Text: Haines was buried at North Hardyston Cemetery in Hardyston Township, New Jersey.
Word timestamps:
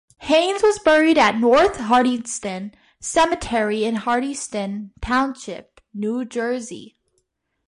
Haines 0.17 0.63
was 0.63 0.79
buried 0.79 1.19
at 1.19 1.37
North 1.37 1.77
Hardyston 1.77 2.73
Cemetery 2.99 3.83
in 3.85 3.97
Hardyston 3.97 4.89
Township, 4.99 5.79
New 5.93 6.25
Jersey. 6.25 6.97